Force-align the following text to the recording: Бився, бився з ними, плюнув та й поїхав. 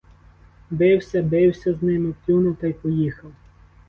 Бився, 0.69 1.21
бився 1.23 1.73
з 1.73 1.81
ними, 1.83 2.13
плюнув 2.25 2.55
та 2.55 2.67
й 2.67 2.73
поїхав. 2.73 3.31